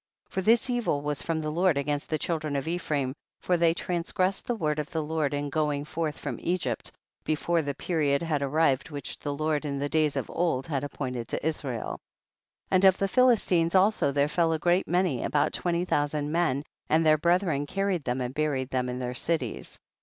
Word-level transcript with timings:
17. 0.31 0.31
For 0.33 0.41
this 0.43 0.67
evil 0.67 1.01
was 1.03 1.21
from 1.21 1.41
the 1.41 1.51
Lord 1.51 1.77
against 1.77 2.09
the 2.09 2.17
children 2.17 2.55
of 2.55 2.67
Ephraim, 2.67 3.13
for 3.39 3.55
they 3.55 3.71
transgressed 3.75 4.47
the 4.47 4.55
word 4.55 4.79
of 4.79 4.89
the 4.89 5.03
Lord 5.03 5.31
in 5.31 5.51
going 5.51 5.85
forth 5.85 6.17
from 6.17 6.39
Egypt, 6.41 6.91
be 7.23 7.35
fore 7.35 7.61
the 7.61 7.75
period 7.75 8.23
had 8.23 8.41
arrived 8.41 8.89
which 8.89 9.19
the 9.19 9.31
Lord 9.31 9.63
in 9.63 9.77
the 9.77 9.89
days 9.89 10.15
of 10.15 10.27
old 10.31 10.65
had 10.65 10.83
ap 10.83 10.93
pointed 10.93 11.27
to 11.27 11.45
Israel. 11.45 11.99
18. 12.69 12.69
And 12.71 12.85
of 12.85 12.97
the 12.97 13.07
Philistines 13.07 13.75
also 13.75 14.11
there 14.11 14.27
fell 14.27 14.53
a 14.53 14.57
great 14.57 14.87
many, 14.87 15.23
about 15.23 15.53
twen 15.53 15.75
ty 15.75 15.85
thousand 15.85 16.31
men, 16.31 16.63
and 16.89 17.05
their 17.05 17.19
brethren 17.19 17.67
carried 17.67 18.03
them 18.03 18.21
and 18.21 18.33
buried 18.33 18.71
them 18.71 18.89
in 18.89 18.97
their 18.97 19.13
cities. 19.13 19.77